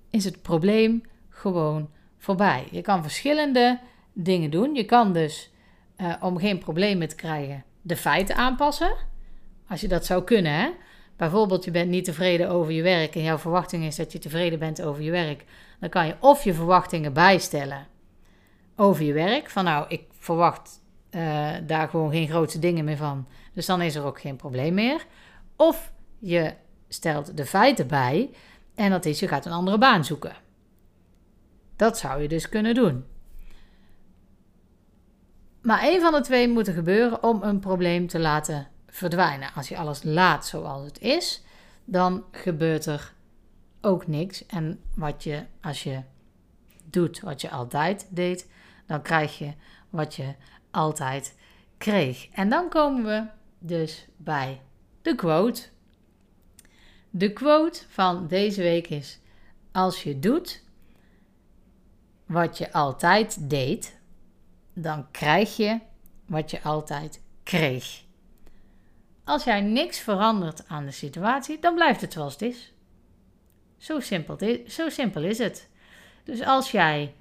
is 0.09 0.25
het 0.25 0.41
probleem 0.41 1.03
gewoon 1.29 1.89
voorbij. 2.17 2.67
Je 2.71 2.81
kan 2.81 3.01
verschillende 3.01 3.79
dingen 4.13 4.51
doen. 4.51 4.75
Je 4.75 4.85
kan 4.85 5.13
dus, 5.13 5.51
uh, 5.97 6.13
om 6.21 6.37
geen 6.37 6.57
problemen 6.57 7.07
te 7.07 7.15
krijgen, 7.15 7.63
de 7.81 7.95
feiten 7.95 8.35
aanpassen. 8.35 8.95
Als 9.67 9.81
je 9.81 9.87
dat 9.87 10.05
zou 10.05 10.23
kunnen, 10.23 10.53
hè? 10.53 10.69
Bijvoorbeeld, 11.15 11.63
je 11.63 11.71
bent 11.71 11.89
niet 11.89 12.05
tevreden 12.05 12.49
over 12.49 12.71
je 12.71 12.81
werk 12.81 13.15
en 13.15 13.23
jouw 13.23 13.37
verwachting 13.37 13.83
is 13.83 13.95
dat 13.95 14.11
je 14.11 14.19
tevreden 14.19 14.59
bent 14.59 14.81
over 14.81 15.01
je 15.01 15.11
werk. 15.11 15.45
Dan 15.79 15.89
kan 15.89 16.07
je 16.07 16.15
of 16.19 16.43
je 16.43 16.53
verwachtingen 16.53 17.13
bijstellen 17.13 17.87
over 18.75 19.03
je 19.03 19.13
werk. 19.13 19.49
Van 19.49 19.63
nou, 19.63 19.85
ik 19.87 20.03
verwacht 20.11 20.81
uh, 21.17 21.53
daar 21.67 21.89
gewoon 21.89 22.11
geen 22.11 22.27
grote 22.27 22.59
dingen 22.59 22.85
meer 22.85 22.97
van. 22.97 23.27
Dus 23.53 23.65
dan 23.65 23.81
is 23.81 23.95
er 23.95 24.03
ook 24.03 24.19
geen 24.21 24.35
probleem 24.35 24.73
meer. 24.73 25.05
Of 25.55 25.91
je 26.19 26.53
stelt 26.87 27.37
de 27.37 27.45
feiten 27.45 27.87
bij 27.87 28.29
en 28.75 28.89
dat 28.89 29.05
is 29.05 29.19
je 29.19 29.27
gaat 29.27 29.45
een 29.45 29.51
andere 29.51 29.77
baan 29.77 30.05
zoeken. 30.05 30.35
Dat 31.75 31.97
zou 31.97 32.21
je 32.21 32.27
dus 32.27 32.49
kunnen 32.49 32.73
doen. 32.73 33.05
Maar 35.61 35.81
één 35.81 36.01
van 36.01 36.11
de 36.11 36.21
twee 36.21 36.47
moet 36.47 36.67
er 36.67 36.73
gebeuren 36.73 37.23
om 37.23 37.43
een 37.43 37.59
probleem 37.59 38.07
te 38.07 38.19
laten 38.19 38.67
verdwijnen. 38.87 39.53
Als 39.55 39.69
je 39.69 39.77
alles 39.77 40.03
laat 40.03 40.45
zoals 40.45 40.85
het 40.85 40.99
is, 40.99 41.43
dan 41.85 42.23
gebeurt 42.31 42.85
er 42.85 43.13
ook 43.81 44.07
niks. 44.07 44.45
En 44.45 44.79
wat 44.95 45.23
je, 45.23 45.45
als 45.61 45.83
je 45.83 46.01
doet 46.83 47.19
wat 47.19 47.41
je 47.41 47.49
altijd 47.49 48.07
deed, 48.09 48.49
dan 48.85 49.01
krijg 49.01 49.37
je 49.37 49.53
wat 49.89 50.15
je 50.15 50.33
altijd 50.77 51.35
kreeg. 51.77 52.27
En 52.31 52.49
dan 52.49 52.69
komen 52.69 53.03
we 53.05 53.23
dus 53.59 54.07
bij 54.17 54.61
de 55.01 55.15
quote. 55.15 55.61
De 57.09 57.33
quote 57.33 57.83
van 57.87 58.27
deze 58.27 58.61
week 58.61 58.87
is: 58.87 59.19
Als 59.71 60.03
je 60.03 60.19
doet 60.19 60.63
wat 62.25 62.57
je 62.57 62.71
altijd 62.71 63.49
deed, 63.49 63.99
dan 64.73 65.11
krijg 65.11 65.57
je 65.57 65.79
wat 66.25 66.51
je 66.51 66.63
altijd 66.63 67.21
kreeg. 67.43 68.03
Als 69.23 69.43
jij 69.43 69.61
niks 69.61 69.99
verandert 69.99 70.67
aan 70.67 70.85
de 70.85 70.91
situatie, 70.91 71.59
dan 71.59 71.75
blijft 71.75 72.01
het 72.01 72.13
zoals 72.13 72.33
het 72.33 72.41
is. 72.41 72.73
Zo 73.77 73.99
simpel, 73.99 74.37
zo 74.67 74.89
simpel 74.89 75.23
is 75.23 75.37
het. 75.37 75.69
Dus 76.23 76.41
als 76.41 76.71
jij 76.71 77.15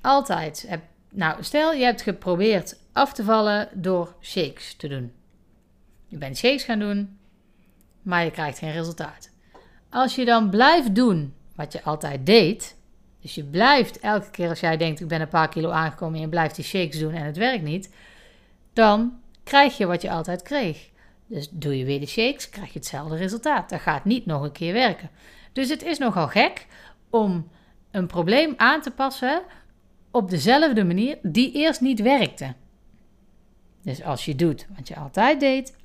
altijd 0.00 0.64
hebt 0.68 0.96
nou, 1.10 1.42
stel 1.42 1.72
je 1.72 1.84
hebt 1.84 2.02
geprobeerd 2.02 2.76
af 2.92 3.12
te 3.12 3.24
vallen 3.24 3.68
door 3.72 4.14
shakes 4.20 4.74
te 4.74 4.88
doen. 4.88 5.12
Je 6.06 6.16
bent 6.16 6.36
shakes 6.36 6.64
gaan 6.64 6.78
doen, 6.78 7.18
maar 8.02 8.24
je 8.24 8.30
krijgt 8.30 8.58
geen 8.58 8.72
resultaat. 8.72 9.30
Als 9.90 10.14
je 10.14 10.24
dan 10.24 10.50
blijft 10.50 10.94
doen 10.94 11.34
wat 11.54 11.72
je 11.72 11.82
altijd 11.82 12.26
deed, 12.26 12.76
dus 13.20 13.34
je 13.34 13.44
blijft 13.44 14.00
elke 14.00 14.30
keer 14.30 14.48
als 14.48 14.60
jij 14.60 14.76
denkt 14.76 15.00
ik 15.00 15.08
ben 15.08 15.20
een 15.20 15.28
paar 15.28 15.48
kilo 15.48 15.70
aangekomen 15.70 16.14
en 16.14 16.20
je 16.20 16.28
blijft 16.28 16.56
die 16.56 16.64
shakes 16.64 16.98
doen 16.98 17.12
en 17.12 17.24
het 17.24 17.36
werkt 17.36 17.62
niet, 17.62 17.94
dan 18.72 19.20
krijg 19.44 19.76
je 19.76 19.86
wat 19.86 20.02
je 20.02 20.10
altijd 20.10 20.42
kreeg. 20.42 20.90
Dus 21.26 21.48
doe 21.50 21.78
je 21.78 21.84
weer 21.84 22.00
de 22.00 22.06
shakes, 22.06 22.50
krijg 22.50 22.72
je 22.72 22.78
hetzelfde 22.78 23.16
resultaat. 23.16 23.70
Dat 23.70 23.80
gaat 23.80 24.04
niet 24.04 24.26
nog 24.26 24.42
een 24.42 24.52
keer 24.52 24.72
werken. 24.72 25.10
Dus 25.52 25.68
het 25.68 25.82
is 25.82 25.98
nogal 25.98 26.28
gek 26.28 26.66
om 27.10 27.48
een 27.90 28.06
probleem 28.06 28.54
aan 28.56 28.80
te 28.80 28.90
passen 28.90 29.42
op 30.10 30.30
dezelfde 30.30 30.84
manier 30.84 31.18
die 31.22 31.52
eerst 31.52 31.80
niet 31.80 32.00
werkte. 32.00 32.54
Dus 33.82 34.02
als 34.02 34.24
je 34.24 34.34
doet 34.34 34.66
wat 34.76 34.88
je 34.88 34.96
altijd 34.96 35.40
deed, 35.40 35.76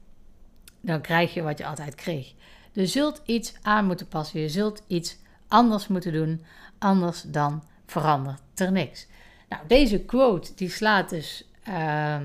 dan 0.82 1.01
krijg 1.01 1.34
je 1.34 1.42
wat 1.42 1.58
je 1.58 1.65
altijd 1.65 1.96
kreeg. 1.96 2.34
Je 2.72 2.86
zult 2.86 3.22
iets 3.25 3.53
aan 3.62 3.86
moeten 3.86 4.08
passen, 4.08 4.39
je 4.39 4.50
zult 4.50 4.84
iets 4.88 5.18
anders 5.48 5.88
moeten 5.88 6.13
doen, 6.13 6.42
anders 6.77 7.22
dan 7.22 7.63
verandert 7.86 8.42
er 8.56 8.72
niks. 8.72 9.08
Nou, 9.50 9.62
deze 9.68 10.00
quote 10.00 10.51
die 10.56 10.70
slaat 10.70 11.10
dus, 11.10 11.50
uh, 11.68 12.15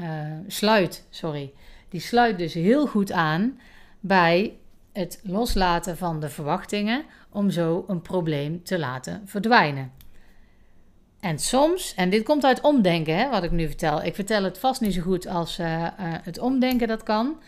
uh, 0.00 0.32
sluit, 0.46 1.06
sorry, 1.10 1.52
die 1.88 2.00
sluit 2.00 2.38
dus 2.38 2.54
heel 2.54 2.86
goed 2.86 3.12
aan 3.12 3.60
bij 4.00 4.58
het 4.92 5.20
loslaten 5.22 5.96
van 5.96 6.20
de 6.20 6.28
verwachtingen 6.28 7.04
om 7.30 7.50
zo 7.50 7.84
een 7.88 8.02
probleem 8.02 8.64
te 8.64 8.78
laten 8.78 9.22
verdwijnen. 9.24 9.92
En 11.26 11.38
soms, 11.38 11.94
en 11.94 12.10
dit 12.10 12.22
komt 12.22 12.44
uit 12.44 12.60
omdenken, 12.60 13.16
hè, 13.16 13.30
wat 13.30 13.42
ik 13.42 13.50
nu 13.50 13.66
vertel. 13.66 14.02
Ik 14.02 14.14
vertel 14.14 14.42
het 14.42 14.58
vast 14.58 14.80
niet 14.80 14.94
zo 14.94 15.02
goed 15.02 15.26
als 15.26 15.58
uh, 15.58 15.82
uh, 15.82 15.88
het 15.98 16.38
omdenken 16.38 16.88
dat 16.88 17.02
kan. 17.02 17.40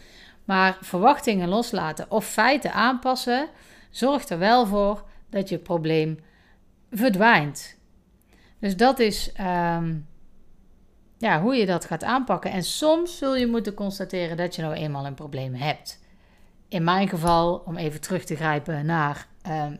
Maar 0.45 0.79
verwachtingen 0.81 1.49
loslaten 1.49 2.11
of 2.11 2.27
feiten 2.27 2.73
aanpassen 2.73 3.49
zorgt 3.91 4.31
er 4.31 4.39
wel 4.39 4.67
voor 4.67 5.05
dat 5.31 5.49
je 5.49 5.59
probleem 5.59 6.19
verdwijnt. 6.91 7.77
Dus 8.61 8.77
dat 8.77 8.99
is 8.99 9.33
um, 9.41 10.07
ja, 11.19 11.41
hoe 11.41 11.57
je 11.57 11.67
dat 11.67 11.85
gaat 11.85 12.05
aanpakken. 12.05 12.51
En 12.51 12.63
soms 12.63 13.19
zul 13.19 13.37
je 13.37 13.47
moeten 13.47 13.75
constateren 13.75 14.37
dat 14.37 14.55
je 14.55 14.63
nou 14.63 14.75
eenmaal 14.75 15.07
een 15.07 15.15
probleem 15.15 15.55
hebt. 15.55 16.01
In 16.69 16.85
mijn 16.85 17.09
geval, 17.09 17.63
om 17.67 17.77
even 17.77 18.01
terug 18.01 18.25
te 18.25 18.37
grijpen 18.37 18.87
naar 18.87 19.27
um, 19.47 19.79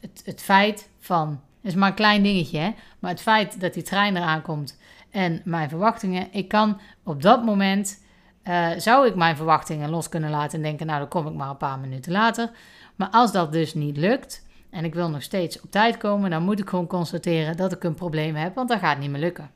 het, 0.00 0.22
het 0.24 0.42
feit 0.42 0.88
van. 0.98 1.40
Is 1.66 1.74
maar 1.74 1.88
een 1.88 1.94
klein 1.94 2.22
dingetje, 2.22 2.58
hè? 2.58 2.74
maar 2.98 3.10
het 3.10 3.20
feit 3.20 3.60
dat 3.60 3.74
die 3.74 3.82
trein 3.82 4.16
eraan 4.16 4.42
komt 4.42 4.78
en 5.10 5.40
mijn 5.44 5.68
verwachtingen. 5.68 6.28
Ik 6.30 6.48
kan 6.48 6.80
op 7.02 7.22
dat 7.22 7.44
moment. 7.44 8.04
Uh, 8.44 8.68
zou 8.76 9.06
ik 9.06 9.14
mijn 9.14 9.36
verwachtingen 9.36 9.90
los 9.90 10.08
kunnen 10.08 10.30
laten 10.30 10.56
en 10.56 10.62
denken, 10.62 10.86
nou 10.86 10.98
dan 10.98 11.08
kom 11.08 11.26
ik 11.26 11.34
maar 11.34 11.48
een 11.48 11.56
paar 11.56 11.78
minuten 11.78 12.12
later. 12.12 12.50
Maar 12.96 13.08
als 13.10 13.32
dat 13.32 13.52
dus 13.52 13.74
niet 13.74 13.96
lukt 13.96 14.46
en 14.70 14.84
ik 14.84 14.94
wil 14.94 15.10
nog 15.10 15.22
steeds 15.22 15.60
op 15.60 15.70
tijd 15.70 15.96
komen, 15.96 16.30
dan 16.30 16.42
moet 16.42 16.60
ik 16.60 16.68
gewoon 16.68 16.86
constateren 16.86 17.56
dat 17.56 17.72
ik 17.72 17.84
een 17.84 17.94
probleem 17.94 18.34
heb, 18.34 18.54
want 18.54 18.68
dat 18.68 18.78
gaat 18.78 18.98
niet 18.98 19.10
meer 19.10 19.20
lukken. 19.20 19.50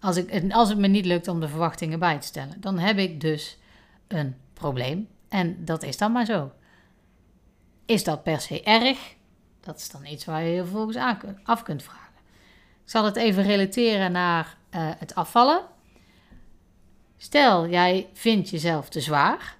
Als, 0.00 0.16
ik, 0.16 0.52
als 0.52 0.68
het 0.68 0.78
me 0.78 0.86
niet 0.86 1.06
lukt 1.06 1.28
om 1.28 1.40
de 1.40 1.48
verwachtingen 1.48 1.98
bij 1.98 2.18
te 2.18 2.26
stellen, 2.26 2.60
dan 2.60 2.78
heb 2.78 2.98
ik 2.98 3.20
dus 3.20 3.58
een 4.08 4.36
probleem. 4.52 5.08
En 5.28 5.64
dat 5.64 5.82
is 5.82 5.96
dan 5.96 6.12
maar 6.12 6.24
zo. 6.24 6.52
Is 7.86 8.04
dat 8.04 8.22
per 8.22 8.40
se 8.40 8.62
erg? 8.62 9.15
Dat 9.66 9.78
is 9.78 9.90
dan 9.90 10.06
iets 10.06 10.24
waar 10.24 10.42
je 10.42 10.62
vervolgens 10.62 10.96
aan, 10.96 11.18
af 11.44 11.62
kunt 11.62 11.82
vragen. 11.82 12.12
Ik 12.84 12.90
zal 12.90 13.04
het 13.04 13.16
even 13.16 13.42
relateren 13.42 14.12
naar 14.12 14.56
uh, 14.70 14.90
het 14.98 15.14
afvallen. 15.14 15.62
Stel, 17.16 17.68
jij 17.68 18.08
vindt 18.12 18.48
jezelf 18.48 18.88
te 18.88 19.00
zwaar. 19.00 19.56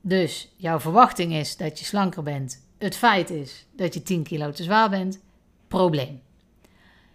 Dus 0.00 0.52
jouw 0.56 0.80
verwachting 0.80 1.32
is 1.32 1.56
dat 1.56 1.78
je 1.78 1.84
slanker 1.84 2.22
bent. 2.22 2.66
Het 2.78 2.96
feit 2.96 3.30
is 3.30 3.66
dat 3.72 3.94
je 3.94 4.02
10 4.02 4.22
kilo 4.22 4.50
te 4.50 4.62
zwaar 4.62 4.90
bent. 4.90 5.20
Probleem. 5.68 6.22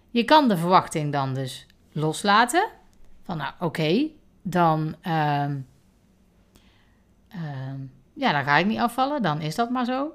Je 0.10 0.24
kan 0.24 0.48
de 0.48 0.58
verwachting 0.58 1.12
dan 1.12 1.34
dus 1.34 1.66
loslaten. 1.92 2.70
Van 3.24 3.38
nou 3.38 3.54
oké, 3.60 4.08
dan, 4.42 4.96
uh, 5.04 5.46
uh, 7.36 7.74
ja, 8.14 8.32
dan 8.32 8.44
ga 8.44 8.58
ik 8.58 8.66
niet 8.66 8.80
afvallen. 8.80 9.22
Dan 9.22 9.42
is 9.42 9.56
dat 9.56 9.70
maar 9.70 9.86
zo. 9.86 10.12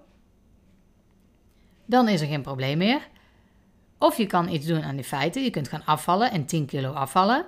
Dan 1.87 2.09
is 2.09 2.21
er 2.21 2.27
geen 2.27 2.43
probleem 2.43 2.79
meer. 2.79 3.09
Of 3.99 4.17
je 4.17 4.27
kan 4.27 4.49
iets 4.49 4.67
doen 4.67 4.83
aan 4.83 4.97
die 4.97 5.05
feiten. 5.05 5.43
Je 5.43 5.51
kunt 5.51 5.69
gaan 5.69 5.85
afvallen 5.85 6.31
en 6.31 6.47
10 6.47 6.67
kilo 6.67 6.93
afvallen. 6.93 7.47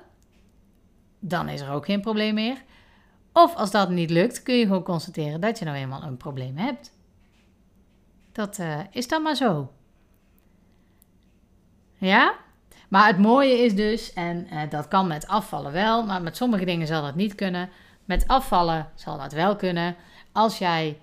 Dan 1.19 1.49
is 1.49 1.61
er 1.61 1.71
ook 1.71 1.85
geen 1.85 2.01
probleem 2.01 2.35
meer. 2.35 2.63
Of 3.33 3.55
als 3.55 3.71
dat 3.71 3.91
niet 3.91 4.11
lukt, 4.11 4.43
kun 4.43 4.55
je 4.55 4.67
gewoon 4.67 4.83
constateren 4.83 5.41
dat 5.41 5.59
je 5.59 5.65
nou 5.65 5.77
eenmaal 5.77 6.03
een 6.03 6.17
probleem 6.17 6.57
hebt. 6.57 6.93
Dat 8.33 8.59
uh, 8.59 8.79
is 8.91 9.09
dan 9.09 9.23
maar 9.23 9.35
zo. 9.35 9.73
Ja? 11.95 12.35
Maar 12.89 13.07
het 13.07 13.19
mooie 13.19 13.65
is 13.65 13.75
dus, 13.75 14.13
en 14.13 14.47
uh, 14.53 14.61
dat 14.71 14.89
kan 14.89 15.07
met 15.07 15.27
afvallen 15.27 15.73
wel, 15.73 16.07
maar 16.07 16.23
met 16.23 16.37
sommige 16.37 16.65
dingen 16.65 16.87
zal 16.87 17.03
dat 17.03 17.15
niet 17.15 17.35
kunnen. 17.35 17.71
Met 18.05 18.29
afvallen 18.29 18.91
zal 18.95 19.19
dat 19.19 19.33
wel 19.33 19.57
kunnen. 19.57 19.97
Als 20.33 20.59
jij 20.59 20.99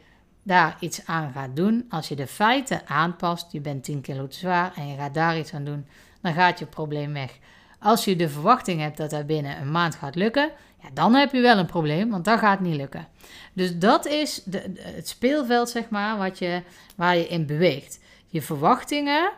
daar 0.45 0.77
iets 0.79 1.05
aan 1.05 1.31
gaat 1.31 1.55
doen, 1.55 1.85
als 1.89 2.07
je 2.07 2.15
de 2.15 2.27
feiten 2.27 2.87
aanpast, 2.87 3.51
je 3.51 3.59
bent 3.59 3.83
10 3.83 4.01
kilo 4.01 4.27
te 4.27 4.37
zwaar 4.37 4.73
en 4.75 4.87
je 4.87 4.95
gaat 4.95 5.13
daar 5.13 5.37
iets 5.37 5.53
aan 5.53 5.65
doen, 5.65 5.87
dan 6.21 6.33
gaat 6.33 6.59
je 6.59 6.65
probleem 6.65 7.13
weg. 7.13 7.37
Als 7.79 8.05
je 8.05 8.15
de 8.15 8.29
verwachting 8.29 8.81
hebt 8.81 8.97
dat 8.97 9.09
dat 9.09 9.27
binnen 9.27 9.61
een 9.61 9.71
maand 9.71 9.95
gaat 9.95 10.15
lukken, 10.15 10.51
ja, 10.81 10.89
dan 10.93 11.13
heb 11.13 11.31
je 11.31 11.41
wel 11.41 11.57
een 11.57 11.65
probleem, 11.65 12.09
want 12.09 12.25
dat 12.25 12.39
gaat 12.39 12.59
niet 12.59 12.75
lukken. 12.75 13.07
Dus 13.53 13.77
dat 13.77 14.05
is 14.05 14.43
de, 14.43 14.73
het 14.77 15.07
speelveld, 15.07 15.69
zeg 15.69 15.89
maar, 15.89 16.17
wat 16.17 16.39
je, 16.39 16.61
waar 16.95 17.17
je 17.17 17.27
in 17.27 17.45
beweegt. 17.45 17.99
Je 18.27 18.41
verwachtingen 18.41 19.31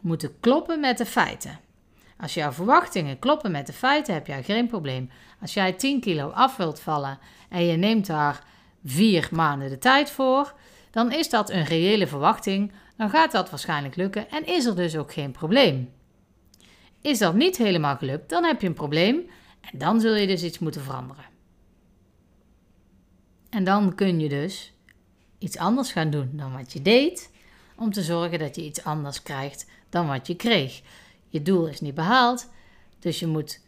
moeten 0.00 0.40
kloppen 0.40 0.80
met 0.80 0.98
de 0.98 1.06
feiten. 1.06 1.58
Als 2.18 2.34
jouw 2.34 2.52
verwachtingen 2.52 3.18
kloppen 3.18 3.50
met 3.50 3.66
de 3.66 3.72
feiten, 3.72 4.14
heb 4.14 4.26
jij 4.26 4.42
geen 4.42 4.66
probleem. 4.66 5.10
Als 5.40 5.54
jij 5.54 5.72
10 5.72 6.00
kilo 6.00 6.28
af 6.28 6.56
wilt 6.56 6.80
vallen 6.80 7.18
en 7.48 7.64
je 7.64 7.76
neemt 7.76 8.06
daar 8.06 8.42
vier 8.84 9.28
maanden 9.32 9.70
de 9.70 9.78
tijd 9.78 10.10
voor, 10.10 10.54
dan 10.90 11.12
is 11.12 11.28
dat 11.28 11.50
een 11.50 11.64
reële 11.64 12.06
verwachting. 12.06 12.72
Dan 12.96 13.10
gaat 13.10 13.32
dat 13.32 13.50
waarschijnlijk 13.50 13.96
lukken 13.96 14.30
en 14.30 14.46
is 14.46 14.64
er 14.64 14.76
dus 14.76 14.96
ook 14.96 15.12
geen 15.12 15.32
probleem. 15.32 15.92
Is 17.00 17.18
dat 17.18 17.34
niet 17.34 17.56
helemaal 17.56 17.96
gelukt, 17.96 18.28
dan 18.28 18.44
heb 18.44 18.60
je 18.60 18.66
een 18.66 18.74
probleem 18.74 19.30
en 19.60 19.78
dan 19.78 20.00
zul 20.00 20.14
je 20.14 20.26
dus 20.26 20.42
iets 20.42 20.58
moeten 20.58 20.82
veranderen. 20.82 21.24
En 23.50 23.64
dan 23.64 23.94
kun 23.94 24.20
je 24.20 24.28
dus 24.28 24.72
iets 25.38 25.56
anders 25.56 25.92
gaan 25.92 26.10
doen 26.10 26.30
dan 26.32 26.52
wat 26.52 26.72
je 26.72 26.82
deed, 26.82 27.30
om 27.76 27.92
te 27.92 28.02
zorgen 28.02 28.38
dat 28.38 28.56
je 28.56 28.64
iets 28.64 28.84
anders 28.84 29.22
krijgt 29.22 29.66
dan 29.88 30.06
wat 30.06 30.26
je 30.26 30.34
kreeg. 30.34 30.82
Je 31.28 31.42
doel 31.42 31.66
is 31.66 31.80
niet 31.80 31.94
behaald, 31.94 32.48
dus 32.98 33.18
je 33.18 33.26
moet 33.26 33.60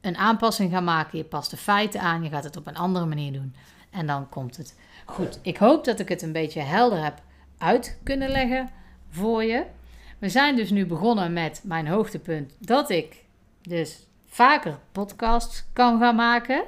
een 0.00 0.16
aanpassing 0.16 0.72
gaan 0.72 0.84
maken. 0.84 1.18
Je 1.18 1.24
past 1.24 1.50
de 1.50 1.56
feiten 1.56 2.00
aan, 2.00 2.22
je 2.22 2.30
gaat 2.30 2.44
het 2.44 2.56
op 2.56 2.66
een 2.66 2.76
andere 2.76 3.06
manier 3.06 3.32
doen. 3.32 3.54
En 3.90 4.06
dan 4.06 4.28
komt 4.28 4.56
het 4.56 4.78
goed. 5.04 5.38
Ik 5.42 5.56
hoop 5.56 5.84
dat 5.84 6.00
ik 6.00 6.08
het 6.08 6.22
een 6.22 6.32
beetje 6.32 6.60
helder 6.60 7.02
heb 7.04 7.22
uit 7.58 7.98
kunnen 8.02 8.28
leggen 8.28 8.68
voor 9.10 9.44
je. 9.44 9.64
We 10.18 10.28
zijn 10.28 10.56
dus 10.56 10.70
nu 10.70 10.86
begonnen 10.86 11.32
met 11.32 11.60
mijn 11.64 11.86
hoogtepunt 11.86 12.56
dat 12.58 12.90
ik 12.90 13.24
dus 13.62 14.06
vaker 14.26 14.78
podcasts 14.92 15.64
kan 15.72 15.98
gaan 15.98 16.16
maken. 16.16 16.64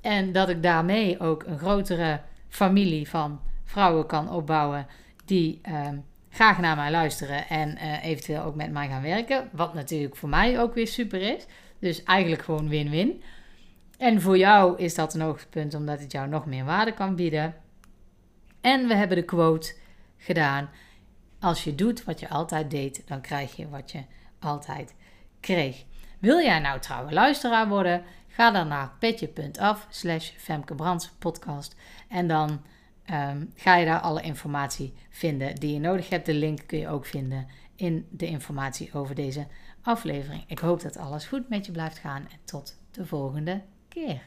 En 0.00 0.32
dat 0.32 0.48
ik 0.48 0.62
daarmee 0.62 1.20
ook 1.20 1.42
een 1.46 1.58
grotere 1.58 2.20
familie 2.48 3.08
van 3.08 3.40
vrouwen 3.64 4.06
kan 4.06 4.30
opbouwen 4.30 4.86
die 5.24 5.60
uh, 5.68 5.88
graag 6.30 6.58
naar 6.58 6.76
mij 6.76 6.90
luisteren 6.90 7.48
en 7.48 7.76
uh, 7.76 8.04
eventueel 8.04 8.42
ook 8.42 8.54
met 8.54 8.70
mij 8.70 8.88
gaan 8.88 9.02
werken. 9.02 9.48
Wat 9.52 9.74
natuurlijk 9.74 10.16
voor 10.16 10.28
mij 10.28 10.60
ook 10.60 10.74
weer 10.74 10.86
super 10.86 11.36
is. 11.36 11.46
Dus 11.78 12.02
eigenlijk 12.02 12.42
gewoon 12.42 12.68
win-win. 12.68 13.22
En 13.98 14.20
voor 14.20 14.38
jou 14.38 14.78
is 14.78 14.94
dat 14.94 15.14
een 15.14 15.20
hoogtepunt 15.20 15.74
omdat 15.74 16.00
het 16.00 16.12
jou 16.12 16.28
nog 16.28 16.46
meer 16.46 16.64
waarde 16.64 16.94
kan 16.94 17.16
bieden. 17.16 17.54
En 18.60 18.88
we 18.88 18.94
hebben 18.94 19.16
de 19.16 19.24
quote 19.24 19.74
gedaan. 20.16 20.70
Als 21.40 21.64
je 21.64 21.74
doet 21.74 22.04
wat 22.04 22.20
je 22.20 22.28
altijd 22.28 22.70
deed, 22.70 23.02
dan 23.06 23.20
krijg 23.20 23.56
je 23.56 23.68
wat 23.68 23.90
je 23.90 24.02
altijd 24.38 24.94
kreeg. 25.40 25.84
Wil 26.18 26.40
jij 26.40 26.58
nou 26.58 26.80
trouwe 26.80 27.12
luisteraar 27.12 27.68
worden? 27.68 28.02
Ga 28.28 28.50
dan 28.50 28.68
naar 28.68 28.92
petje.af 28.98 29.86
slash 29.90 30.32
podcast. 31.18 31.76
En 32.08 32.28
dan 32.28 32.50
um, 33.10 33.52
ga 33.54 33.76
je 33.76 33.86
daar 33.86 34.00
alle 34.00 34.22
informatie 34.22 34.94
vinden 35.10 35.54
die 35.54 35.72
je 35.72 35.80
nodig 35.80 36.08
hebt. 36.08 36.26
De 36.26 36.34
link 36.34 36.60
kun 36.66 36.78
je 36.78 36.88
ook 36.88 37.06
vinden 37.06 37.46
in 37.76 38.06
de 38.10 38.26
informatie 38.26 38.90
over 38.92 39.14
deze 39.14 39.46
aflevering. 39.82 40.44
Ik 40.46 40.58
hoop 40.58 40.80
dat 40.80 40.96
alles 40.96 41.26
goed 41.26 41.48
met 41.48 41.66
je 41.66 41.72
blijft 41.72 41.98
gaan 41.98 42.22
en 42.22 42.38
tot 42.44 42.78
de 42.90 43.06
volgende 43.06 43.62
Yeah. 43.98 44.18